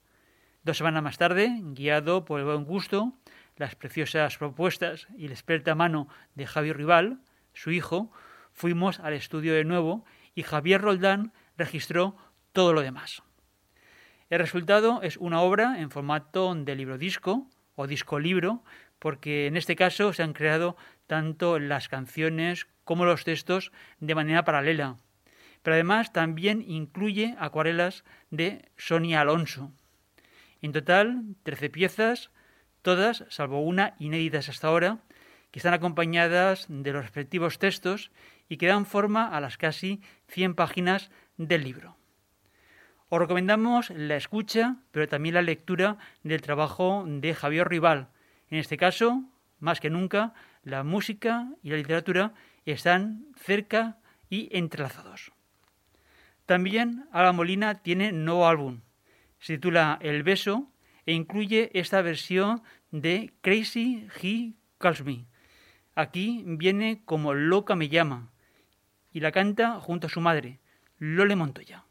Dos 0.64 0.78
semanas 0.78 1.04
más 1.04 1.18
tarde, 1.18 1.52
guiado 1.62 2.26
por 2.26 2.40
el 2.40 2.46
buen 2.46 2.64
gusto, 2.64 3.14
las 3.58 3.76
preciosas 3.76 4.38
propuestas 4.38 5.08
y 5.18 5.28
la 5.28 5.34
experta 5.34 5.76
mano 5.76 6.08
de 6.34 6.48
Javier 6.48 6.78
Rival, 6.78 7.20
su 7.54 7.72
hijo, 7.72 8.12
fuimos 8.54 9.00
al 9.02 9.14
estudio 9.14 9.54
de 9.54 9.66
nuevo 9.66 10.06
y 10.34 10.44
Javier 10.44 10.82
Roldán 10.82 11.34
registró 11.58 12.16
todo 12.54 12.74
lo 12.74 12.82
demás. 12.82 13.22
El 14.30 14.40
resultado 14.40 15.02
es 15.02 15.18
una 15.18 15.42
obra 15.42 15.80
en 15.80 15.92
formato 15.92 16.54
de 16.56 16.76
libro 16.76 16.98
disco 16.98 17.48
o 17.76 17.88
disco 17.88 18.20
libro, 18.20 18.64
porque 19.00 19.48
en 19.48 19.58
este 19.58 19.76
caso 19.76 20.14
se 20.14 20.24
han 20.24 20.34
creado 20.34 20.78
tanto 21.08 21.60
las 21.60 21.90
canciones 21.90 22.68
como 22.84 23.06
los 23.06 23.24
textos 23.24 23.72
de 24.00 24.16
manera 24.16 24.44
paralela. 24.44 24.98
Pero 25.62 25.76
además 25.76 26.14
también 26.14 26.64
incluye 26.68 27.36
acuarelas 27.40 28.04
de 28.30 28.70
Sonia 28.78 29.22
Alonso. 29.22 29.72
En 30.62 30.72
total, 30.72 31.24
13 31.44 31.70
piezas, 31.70 32.32
todas, 32.82 33.26
salvo 33.30 33.62
una, 33.62 33.96
inéditas 34.00 34.50
hasta 34.50 34.68
ahora, 34.68 35.00
que 35.52 35.60
están 35.60 35.74
acompañadas 35.74 36.66
de 36.70 36.92
los 36.92 37.04
respectivos 37.04 37.60
textos 37.60 38.12
y 38.48 38.58
que 38.58 38.68
dan 38.68 38.86
forma 38.86 39.28
a 39.28 39.40
las 39.42 39.58
casi 39.58 40.02
100 40.28 40.56
páginas 40.56 41.12
del 41.38 41.64
libro. 41.64 41.98
Os 43.10 43.20
recomendamos 43.20 43.90
la 43.90 44.18
escucha, 44.18 44.78
pero 44.92 45.08
también 45.08 45.36
la 45.36 45.42
lectura 45.42 45.98
del 46.24 46.42
trabajo 46.42 47.04
de 47.08 47.34
Javier 47.34 47.68
Rival. 47.68 48.10
En 48.50 48.60
este 48.60 48.78
caso, 48.78 49.24
más 49.60 49.80
que 49.80 49.90
nunca, 49.90 50.34
la 50.64 50.84
música 50.84 51.50
y 51.64 51.72
la 51.72 51.78
literatura 51.78 52.34
están 52.66 53.26
cerca 53.36 53.98
y 54.30 54.56
entrelazados. 54.56 55.32
También 56.50 57.06
Ala 57.12 57.32
Molina 57.32 57.84
tiene 57.84 58.12
nuevo 58.12 58.48
álbum. 58.48 58.82
Se 59.40 59.54
titula 59.54 60.00
El 60.02 60.24
beso 60.24 60.72
e 61.06 61.14
incluye 61.14 61.70
esta 61.76 62.02
versión 62.02 62.64
de 62.90 63.36
Crazy 63.42 64.08
He 64.20 64.54
Calls 64.80 65.06
Me. 65.06 65.28
Aquí 65.94 66.42
viene 66.48 67.04
como 67.06 67.36
Loca 67.36 67.76
me 67.76 67.88
llama 67.88 68.32
y 69.14 69.20
la 69.20 69.32
canta 69.32 69.80
junto 69.80 70.08
a 70.08 70.10
su 70.10 70.22
madre, 70.22 70.60
Lole 70.98 71.36
Montoya. 71.36 71.86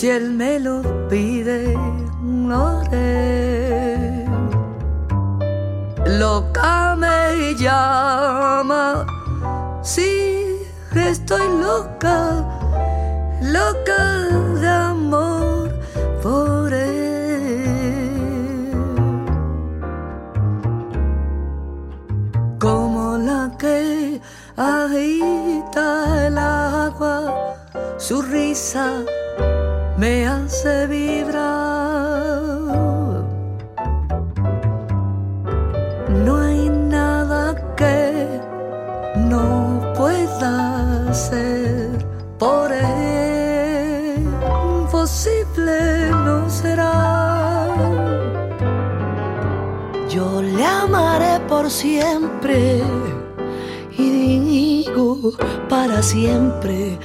Si 0.00 0.08
él 0.08 0.32
me 0.32 0.58
lo 0.58 0.80
pide, 1.10 1.76
lo 2.24 2.68
haré. 2.68 4.24
Loca 6.06 6.96
me 6.96 7.54
llama, 7.54 9.04
si 9.82 10.56
estoy 10.94 11.46
loca, 11.60 12.46
loca 13.42 14.02
de 14.62 14.68
amor 14.68 15.68
por 16.22 16.72
él. 16.72 17.60
Como 22.58 23.18
la 23.18 23.52
que 23.58 24.18
agita 24.56 26.26
el 26.26 26.38
agua, 26.38 27.34
su 27.98 28.22
risa 28.22 29.04
me 30.00 30.26
hace 30.26 30.86
vibrar. 30.86 31.50
No 36.24 36.38
hay 36.38 36.70
nada 36.70 37.54
que 37.76 38.40
no 39.28 39.92
pueda 39.94 41.10
hacer 41.10 41.90
por 42.38 42.72
él, 42.72 44.26
imposible 44.80 46.10
no 46.24 46.48
será. 46.48 47.68
Yo 50.08 50.40
le 50.40 50.64
amaré 50.64 51.40
por 51.46 51.70
siempre 51.70 52.82
y 53.98 54.10
digo 54.10 55.32
para 55.68 56.02
siempre, 56.02 56.98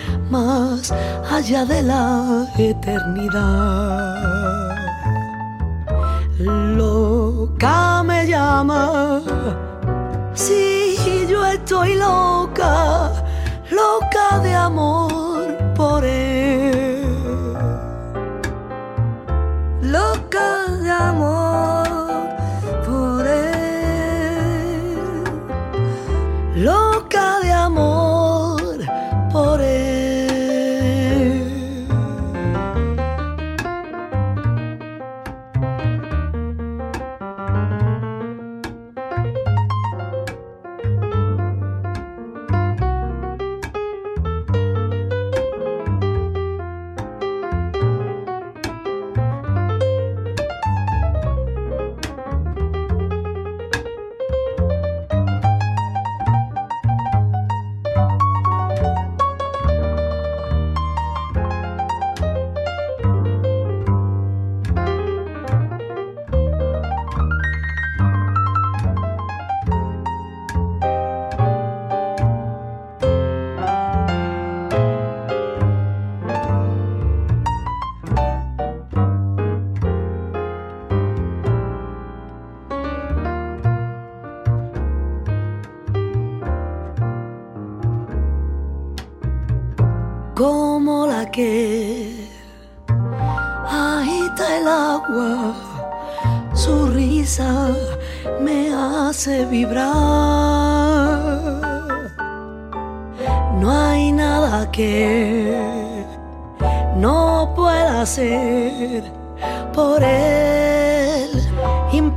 allá 1.46 1.64
de 1.64 1.84
la 1.84 2.48
eternidad. 2.58 4.16
Loca 6.40 8.02
me 8.04 8.26
llama, 8.26 8.95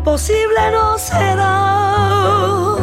imposible 0.08 0.70
no 0.72 0.96
será. 0.96 2.76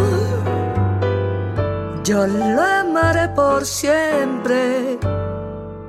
Yo 2.04 2.28
lo 2.28 2.62
amaré 2.62 3.30
por 3.30 3.66
siempre 3.66 5.00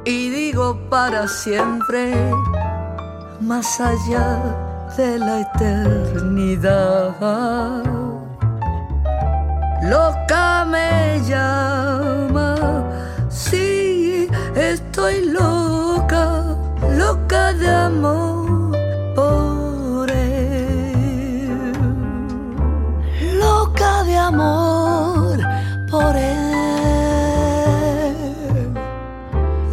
y 0.05 0.31
digo 0.31 0.79
para 0.89 1.29
siempre, 1.29 2.15
más 3.41 3.81
allá 3.81 4.41
de 4.97 5.19
la 5.19 5.41
eternidad. 5.41 7.15
Loca 9.83 10.65
me 10.65 11.21
llama, 11.29 12.55
sí, 13.29 14.27
estoy 14.55 15.27
loca, 15.27 16.57
loca 16.97 17.53
de 17.53 17.69
amor 17.69 18.36
por 25.91 26.17
él. 26.17 26.47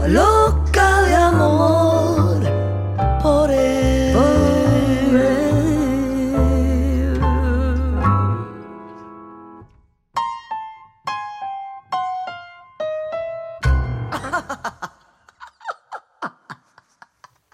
loca 0.08 1.04
de 1.04 1.16
amor 1.16 2.42
por 3.22 3.52
él. 3.52 4.14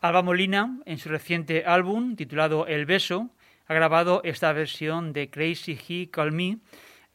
Alba 0.01 0.21
Molina, 0.21 0.79
en 0.85 0.97
su 0.97 1.09
reciente 1.09 1.65
álbum 1.65 2.15
titulado 2.15 2.67
El 2.67 2.85
Beso, 2.85 3.29
ha 3.67 3.73
grabado 3.73 4.21
esta 4.23 4.53
versión 4.53 5.11
de 5.13 5.29
Crazy 5.29 5.77
He 5.87 6.09
Call 6.09 6.31
Me. 6.31 6.59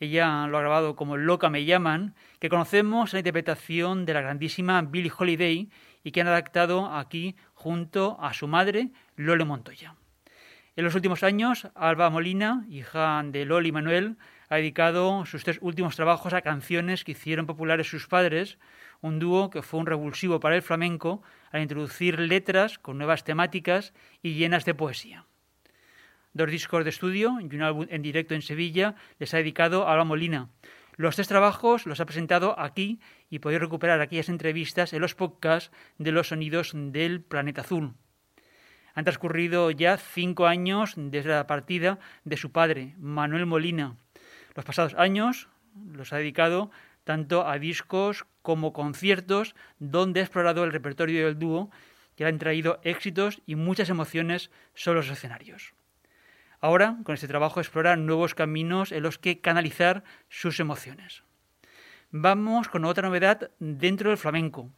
Ella 0.00 0.46
lo 0.46 0.58
ha 0.58 0.60
grabado 0.60 0.96
como 0.96 1.16
Loca 1.16 1.50
Me 1.50 1.64
Llaman 1.64 2.14
que 2.38 2.48
conocemos 2.48 3.12
la 3.12 3.20
interpretación 3.20 4.04
de 4.06 4.14
la 4.14 4.20
grandísima 4.20 4.82
Billie 4.82 5.12
Holiday 5.16 5.70
y 6.02 6.10
que 6.10 6.20
han 6.20 6.26
adaptado 6.26 6.86
aquí 6.86 7.36
junto 7.54 8.18
a 8.20 8.34
su 8.34 8.48
madre, 8.48 8.90
Lole 9.16 9.44
Montoya. 9.44 9.94
En 10.76 10.84
los 10.84 10.96
últimos 10.96 11.22
años, 11.22 11.68
Alba 11.76 12.10
Molina, 12.10 12.66
hija 12.68 13.22
de 13.24 13.44
Loli 13.44 13.70
Manuel, 13.70 14.16
ha 14.48 14.56
dedicado 14.56 15.24
sus 15.24 15.44
tres 15.44 15.58
últimos 15.60 15.94
trabajos 15.94 16.32
a 16.32 16.42
canciones 16.42 17.04
que 17.04 17.12
hicieron 17.12 17.46
populares 17.46 17.88
sus 17.88 18.08
padres, 18.08 18.58
un 19.00 19.20
dúo 19.20 19.50
que 19.50 19.62
fue 19.62 19.80
un 19.80 19.86
revulsivo 19.86 20.40
para 20.40 20.56
el 20.56 20.62
flamenco 20.62 21.22
al 21.52 21.62
introducir 21.62 22.18
letras 22.18 22.78
con 22.78 22.98
nuevas 22.98 23.22
temáticas 23.22 23.94
y 24.22 24.34
llenas 24.34 24.64
de 24.64 24.74
poesía. 24.74 25.26
Dos 26.34 26.50
discos 26.50 26.84
de 26.84 26.90
estudio 26.90 27.38
y 27.40 27.54
un 27.54 27.62
álbum 27.62 27.86
en 27.88 28.02
directo 28.02 28.34
en 28.34 28.42
Sevilla 28.42 28.94
les 29.18 29.32
ha 29.32 29.38
dedicado 29.38 29.88
a 29.88 29.92
Alba 29.92 30.04
Molina, 30.04 30.50
los 30.96 31.16
tres 31.16 31.26
trabajos 31.26 31.86
los 31.86 31.98
ha 31.98 32.06
presentado 32.06 32.58
aquí 32.58 33.00
y 33.28 33.40
podéis 33.40 33.60
recuperar 33.60 34.00
aquellas 34.00 34.28
entrevistas 34.28 34.92
en 34.92 35.00
los 35.00 35.16
podcasts 35.16 35.72
de 35.98 36.12
los 36.12 36.28
sonidos 36.28 36.70
del 36.74 37.20
planeta 37.20 37.62
azul. 37.62 37.94
Han 38.94 39.04
transcurrido 39.04 39.72
ya 39.72 39.96
cinco 39.96 40.46
años 40.46 40.94
desde 40.96 41.30
la 41.30 41.48
partida 41.48 41.98
de 42.22 42.36
su 42.36 42.52
padre, 42.52 42.94
Manuel 42.98 43.46
Molina. 43.46 43.96
Los 44.54 44.64
pasados 44.64 44.94
años 44.94 45.48
los 45.92 46.12
ha 46.12 46.18
dedicado 46.18 46.70
tanto 47.02 47.48
a 47.48 47.58
discos 47.58 48.24
como 48.42 48.72
conciertos 48.72 49.56
donde 49.80 50.20
ha 50.20 50.22
explorado 50.22 50.62
el 50.62 50.70
repertorio 50.70 51.26
del 51.26 51.40
dúo 51.40 51.70
que 52.14 52.22
le 52.22 52.30
han 52.30 52.38
traído 52.38 52.78
éxitos 52.84 53.42
y 53.46 53.56
muchas 53.56 53.90
emociones 53.90 54.52
sobre 54.74 55.00
los 55.00 55.10
escenarios. 55.10 55.74
Ahora, 56.64 56.96
con 57.04 57.12
este 57.12 57.28
trabajo, 57.28 57.60
explora 57.60 57.94
nuevos 57.94 58.34
caminos 58.34 58.90
en 58.90 59.02
los 59.02 59.18
que 59.18 59.38
canalizar 59.38 60.02
sus 60.30 60.60
emociones. 60.60 61.22
Vamos 62.10 62.70
con 62.70 62.86
otra 62.86 63.06
novedad 63.06 63.50
dentro 63.58 64.08
del 64.08 64.16
flamenco. 64.16 64.70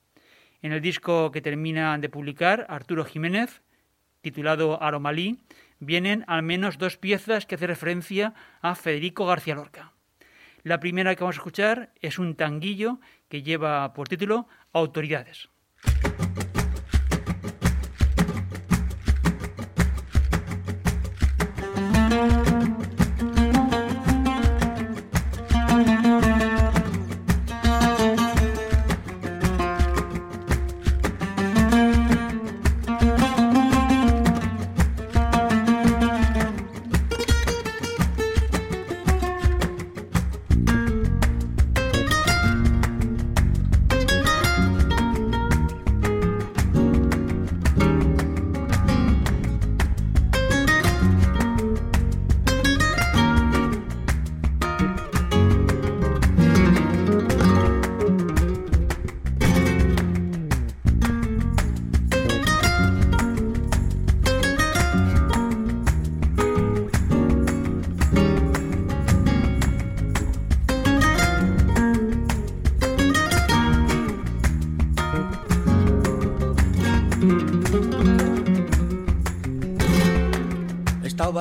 En 0.63 0.73
el 0.73 0.81
disco 0.81 1.31
que 1.31 1.41
termina 1.41 1.97
de 1.99 2.09
publicar 2.09 2.67
Arturo 2.69 3.05
Jiménez, 3.05 3.63
titulado 4.21 4.83
Aromalí, 4.83 5.39
vienen 5.79 6.25
al 6.27 6.43
menos 6.43 6.77
dos 6.77 6.97
piezas 6.97 7.47
que 7.47 7.55
hacen 7.55 7.69
referencia 7.69 8.35
a 8.63 8.75
Federico 8.75 9.25
García 9.25 9.55
Lorca. 9.55 9.93
La 10.65 10.81
primera 10.81 11.15
que 11.15 11.23
vamos 11.23 11.37
a 11.37 11.39
escuchar 11.39 11.93
es 12.03 12.19
un 12.19 12.35
tanguillo 12.35 12.99
que 13.29 13.45
lleva 13.45 13.95
por 13.95 14.09
título 14.09 14.49
Autoridades. 14.73 15.51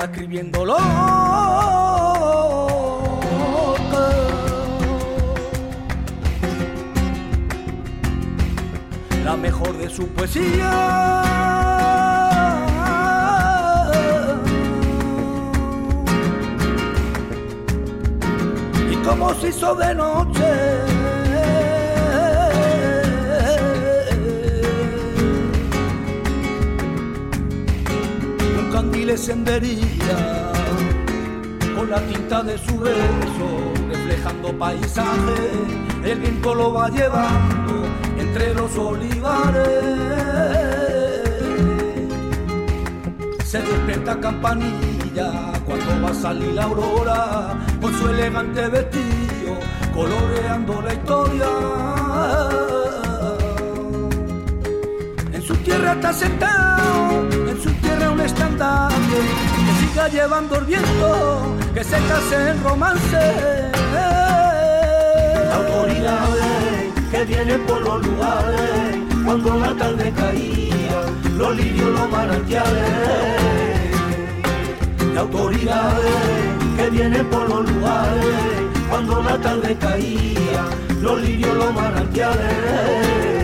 Escribiéndolo. 0.04 0.76
La 9.24 9.36
mejor 9.36 9.76
de 9.78 9.88
su 9.88 10.06
poesía. 10.08 11.22
Y 18.90 18.96
como 19.06 19.34
se 19.34 19.48
hizo 19.48 19.74
de 19.74 19.94
noche. 19.94 20.95
Le 29.16 29.22
encendería 29.22 30.52
con 31.74 31.90
la 31.90 31.98
tinta 32.00 32.42
de 32.42 32.58
su 32.58 32.78
beso, 32.78 33.48
reflejando 33.88 34.58
paisaje, 34.58 35.38
el 36.04 36.20
viento 36.20 36.54
lo 36.54 36.74
va 36.74 36.90
llevando 36.90 37.86
entre 38.18 38.52
los 38.54 38.76
olivares. 38.76 39.66
Se 43.44 43.62
despierta 43.62 44.20
campanilla 44.20 45.52
cuando 45.64 46.02
va 46.02 46.10
a 46.10 46.14
salir 46.14 46.52
la 46.52 46.64
aurora, 46.64 47.58
con 47.80 47.94
su 47.98 48.08
elegante 48.08 48.68
vestido, 48.68 49.56
coloreando 49.94 50.82
la 50.82 50.92
historia. 50.92 51.48
En 55.32 55.42
su 55.42 55.56
tierra 55.56 55.92
está 55.92 56.12
sentado, 56.12 57.24
un 58.26 58.32
estandarte 58.32 59.18
que 59.66 59.86
siga 59.86 60.08
llevando 60.08 60.58
el 60.58 60.64
viento, 60.64 61.56
que 61.74 61.84
se 61.84 61.96
case 62.08 62.50
en 62.50 62.62
romance. 62.64 63.24
Autoridades 65.52 66.92
que 67.10 67.24
vienen 67.24 67.60
por 67.66 67.80
los 67.82 68.06
lugares, 68.06 68.96
cuando 69.24 69.58
la 69.58 69.74
tarde 69.76 70.12
caía, 70.12 71.00
los 71.36 71.56
lirios, 71.56 71.90
los 71.90 72.10
manantiales. 72.10 73.16
autoridades 75.18 76.14
que 76.76 76.90
vienen 76.90 77.26
por 77.26 77.48
los 77.48 77.70
lugares, 77.70 78.36
cuando 78.90 79.22
la 79.22 79.38
tarde 79.38 79.76
caía, 79.76 80.64
los 81.00 81.20
lirios, 81.20 81.54
los 81.54 81.72
manantiales. 81.74 83.35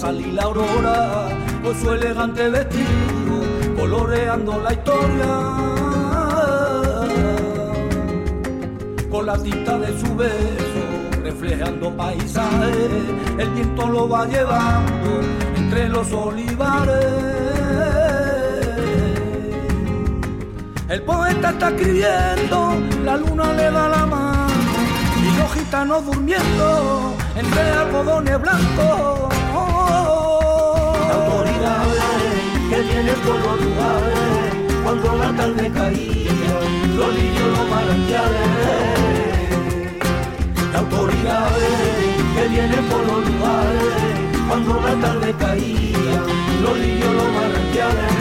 Salir 0.00 0.32
la 0.32 0.44
aurora 0.44 1.28
con 1.62 1.78
su 1.78 1.92
elegante 1.92 2.48
vestido, 2.48 3.36
coloreando 3.76 4.58
la 4.60 4.72
historia. 4.72 5.32
Con 9.10 9.26
la 9.26 9.36
tinta 9.36 9.78
de 9.78 10.00
su 10.00 10.16
beso, 10.16 10.82
reflejando 11.22 11.94
paisajes, 11.94 12.90
el 13.38 13.50
viento 13.50 13.86
lo 13.88 14.08
va 14.08 14.24
llevando 14.24 15.10
entre 15.56 15.88
los 15.90 16.10
olivares. 16.12 17.06
El 20.88 21.02
poeta 21.02 21.50
está 21.50 21.68
escribiendo, 21.68 22.72
la 23.04 23.16
luna 23.18 23.52
le 23.52 23.70
da 23.70 23.88
la 23.88 24.06
mano 24.06 24.50
los 25.40 25.52
gitanos 25.52 26.04
durmiendo 26.04 27.14
entre 27.36 27.60
algodones 27.72 28.40
blancos. 28.40 29.34
Vienen 32.80 33.14
por 33.16 33.34
los 33.34 33.60
cuando 34.82 35.16
la 35.16 35.36
tarde 35.36 35.70
caía, 35.70 36.32
los 36.96 37.14
niños 37.14 37.48
los 37.58 37.68
manantiales. 37.68 38.48
Autoridades 40.74 42.16
que 42.34 42.48
vienen 42.48 42.84
por 42.86 43.06
los 43.06 43.28
lugares 43.28 43.94
cuando 44.48 44.80
la 44.80 44.94
tarde 44.94 45.34
caía, 45.38 46.22
los 46.62 46.78
niños 46.78 47.14
los 47.18 47.32
manantiales. 47.38 48.12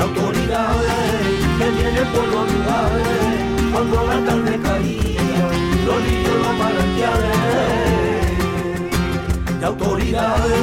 Autoridades 0.00 0.94
que 1.58 1.70
vienen 1.76 2.06
por 2.08 2.26
los 2.26 2.52
lugares 2.54 3.18
cuando 3.70 4.06
la 4.06 4.24
tarde 4.24 4.58
caía, 4.62 5.22
los 5.84 6.02
niños 6.02 6.36
los 6.42 6.58
manantiales 6.58 7.99
de 9.60 9.66
autoridades 9.66 10.62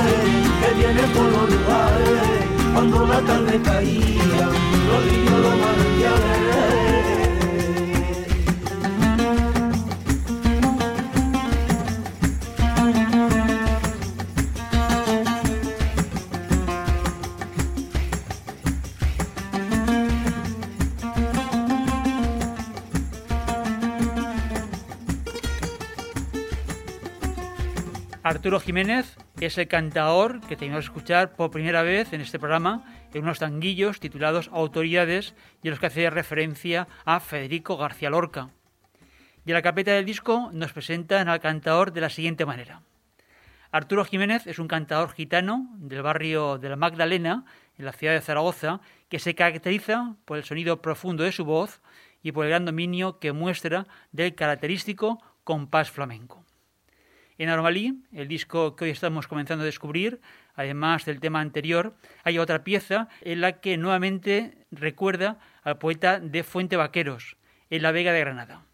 que 0.59 0.73
vienen 0.75 1.09
por 1.11 1.25
los 1.25 1.49
lugares, 1.51 2.45
cuando 2.73 3.05
la 3.05 3.21
tarde 3.21 3.61
caía, 3.61 4.49
los 4.87 5.05
niños 5.05 5.39
los 5.39 5.55
manantiales 5.59 6.76
Arturo 28.37 28.59
Jiménez 28.59 29.17
es 29.41 29.57
el 29.57 29.67
cantador 29.67 30.41
que 30.41 30.55
tenemos 30.55 30.81
que 30.81 30.91
escuchar 30.91 31.35
por 31.35 31.49
primera 31.49 31.81
vez 31.81 32.13
en 32.13 32.21
este 32.21 32.37
programa 32.37 32.85
en 33.11 33.23
unos 33.23 33.39
tanguillos 33.39 33.99
titulados 33.99 34.51
Autoridades 34.53 35.33
y 35.63 35.67
en 35.67 35.71
los 35.71 35.79
que 35.79 35.87
hace 35.87 36.07
referencia 36.11 36.87
a 37.03 37.19
Federico 37.19 37.77
García 37.77 38.11
Lorca. 38.11 38.51
Y 39.43 39.49
en 39.49 39.55
la 39.55 39.63
capeta 39.63 39.93
del 39.93 40.05
disco 40.05 40.51
nos 40.53 40.71
presentan 40.71 41.29
al 41.29 41.39
cantador 41.39 41.91
de 41.93 42.01
la 42.01 42.11
siguiente 42.11 42.45
manera. 42.45 42.83
Arturo 43.71 44.05
Jiménez 44.05 44.45
es 44.45 44.59
un 44.59 44.67
cantador 44.67 45.13
gitano 45.13 45.71
del 45.79 46.03
barrio 46.03 46.59
de 46.59 46.69
la 46.69 46.75
Magdalena, 46.75 47.43
en 47.75 47.85
la 47.85 47.91
ciudad 47.91 48.13
de 48.13 48.21
Zaragoza, 48.21 48.81
que 49.09 49.17
se 49.17 49.33
caracteriza 49.33 50.13
por 50.25 50.37
el 50.37 50.43
sonido 50.43 50.79
profundo 50.83 51.23
de 51.23 51.31
su 51.31 51.43
voz 51.43 51.81
y 52.21 52.33
por 52.33 52.45
el 52.45 52.51
gran 52.51 52.65
dominio 52.65 53.17
que 53.17 53.31
muestra 53.31 53.87
del 54.11 54.35
característico 54.35 55.23
compás 55.43 55.89
flamenco. 55.89 56.46
En 57.37 57.49
Armalí, 57.49 58.01
el 58.11 58.27
disco 58.27 58.75
que 58.75 58.85
hoy 58.85 58.91
estamos 58.91 59.27
comenzando 59.27 59.61
a 59.61 59.65
descubrir, 59.65 60.21
además 60.55 61.05
del 61.05 61.19
tema 61.19 61.39
anterior, 61.39 61.95
hay 62.23 62.39
otra 62.39 62.63
pieza 62.63 63.09
en 63.21 63.41
la 63.41 63.59
que 63.59 63.77
nuevamente 63.77 64.65
recuerda 64.71 65.37
al 65.63 65.77
poeta 65.77 66.19
de 66.19 66.43
Fuente 66.43 66.77
Vaqueros, 66.77 67.37
en 67.69 67.83
la 67.83 67.91
Vega 67.91 68.11
de 68.11 68.21
Granada. 68.21 68.65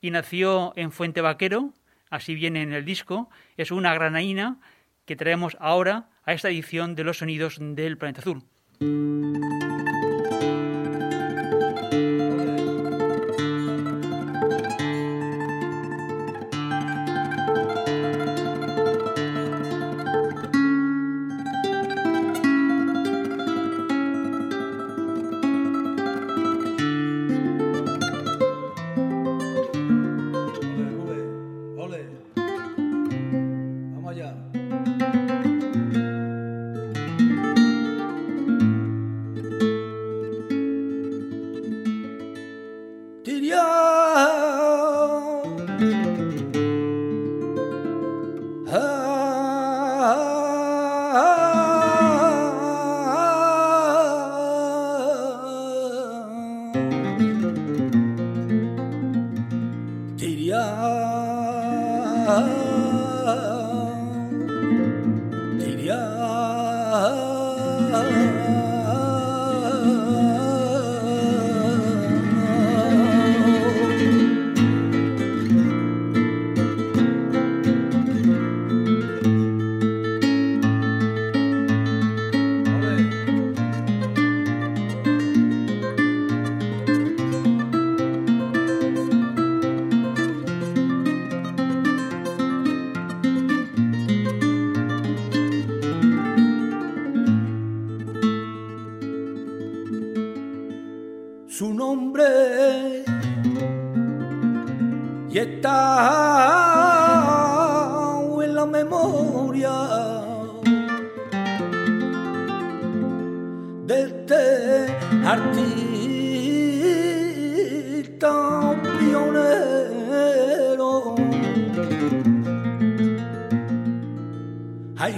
Y 0.00 0.12
nació 0.12 0.72
en 0.76 0.92
Fuente 0.92 1.22
Vaquero, 1.22 1.74
así 2.08 2.36
viene 2.36 2.62
en 2.62 2.72
el 2.72 2.84
disco, 2.84 3.28
es 3.56 3.72
una 3.72 3.94
granaína 3.94 4.60
que 5.04 5.16
traemos 5.16 5.56
ahora 5.58 6.08
a 6.24 6.32
esta 6.32 6.50
edición 6.50 6.94
de 6.94 7.02
los 7.02 7.18
sonidos 7.18 7.58
del 7.60 7.98
planeta 7.98 8.20
azul. 8.20 8.44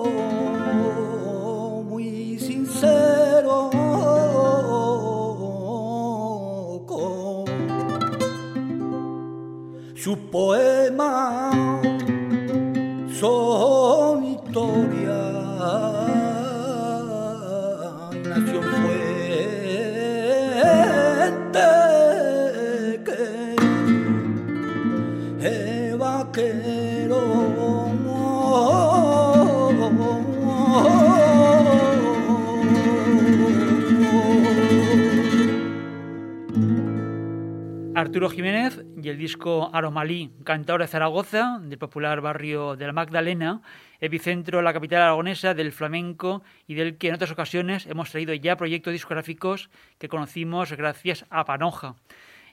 Jiménez 38.28 38.84
y 39.02 39.08
el 39.08 39.18
disco 39.18 39.70
Aromalí, 39.72 40.30
cantador 40.44 40.80
de 40.80 40.86
Zaragoza, 40.86 41.58
del 41.60 41.78
popular 41.78 42.20
barrio 42.20 42.76
de 42.76 42.86
la 42.86 42.92
Magdalena, 42.92 43.62
epicentro 44.00 44.62
la 44.62 44.72
capital 44.72 45.02
aragonesa 45.02 45.54
del 45.54 45.72
flamenco 45.72 46.42
y 46.66 46.74
del 46.74 46.98
que 46.98 47.08
en 47.08 47.14
otras 47.14 47.30
ocasiones 47.30 47.86
hemos 47.86 48.10
traído 48.10 48.34
ya 48.34 48.56
proyectos 48.56 48.92
discográficos 48.92 49.70
que 49.98 50.08
conocimos 50.08 50.72
gracias 50.72 51.26
a 51.30 51.44
Panoja, 51.44 51.96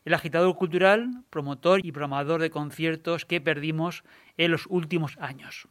el 0.06 0.14
agitador 0.14 0.56
cultural, 0.56 1.24
promotor 1.30 1.86
y 1.86 1.92
programador 1.92 2.42
de 2.42 2.50
conciertos 2.50 3.26
que 3.26 3.42
perdimos 3.42 4.04
en 4.38 4.52
los 4.52 4.66
últimos 4.68 5.18
años. 5.20 5.68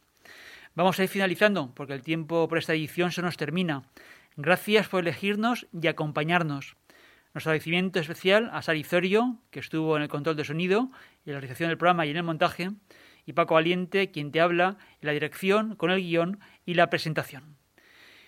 Vamos 0.75 0.99
a 0.99 1.03
ir 1.03 1.09
finalizando 1.09 1.73
porque 1.75 1.93
el 1.93 2.01
tiempo 2.01 2.47
por 2.47 2.57
esta 2.57 2.73
edición 2.73 3.11
se 3.11 3.21
nos 3.21 3.37
termina. 3.37 3.83
Gracias 4.37 4.87
por 4.87 5.01
elegirnos 5.01 5.67
y 5.73 5.87
acompañarnos. 5.87 6.75
Nuestro 7.33 7.51
agradecimiento 7.51 7.99
especial 7.99 8.49
a 8.51 8.61
Sari 8.61 8.83
Zorio, 8.83 9.37
que 9.51 9.61
estuvo 9.61 9.95
en 9.95 10.03
el 10.03 10.09
control 10.09 10.35
de 10.35 10.43
sonido 10.43 10.91
y 11.25 11.29
en 11.29 11.35
la 11.35 11.39
realización 11.39 11.69
del 11.69 11.77
programa 11.77 12.05
y 12.05 12.09
en 12.09 12.17
el 12.17 12.23
montaje, 12.23 12.71
y 13.25 13.31
Paco 13.33 13.53
Valiente, 13.53 14.09
quien 14.11 14.31
te 14.31 14.41
habla 14.41 14.77
en 14.99 15.07
la 15.07 15.13
dirección, 15.13 15.75
con 15.75 15.91
el 15.91 16.01
guion 16.01 16.39
y 16.65 16.73
la 16.73 16.89
presentación. 16.89 17.55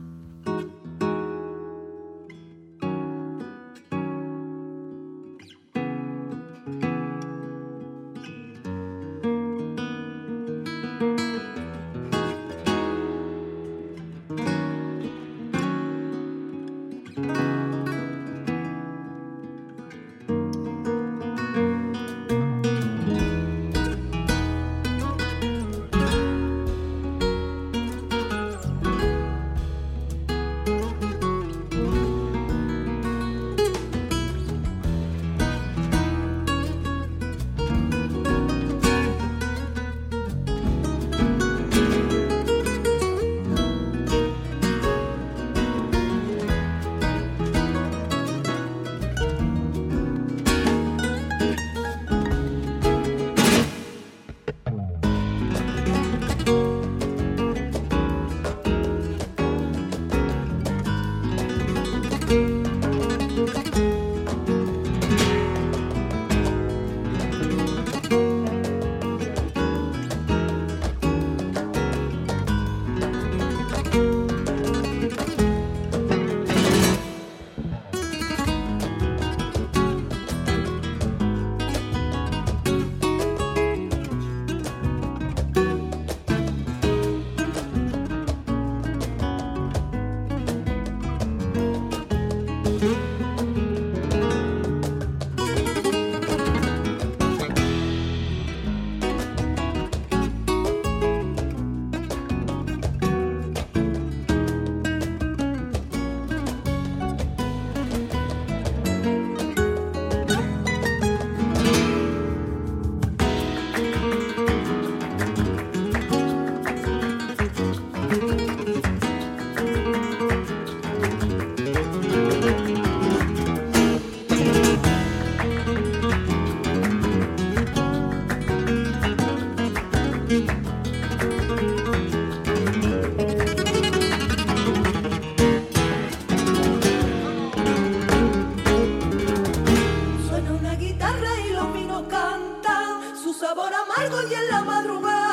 sabor 143.43 143.73
amargo 143.73 144.21
y 144.29 144.33
en 144.33 144.47
la 144.47 144.61
madrugada. 144.61 145.32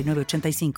85 0.01 0.73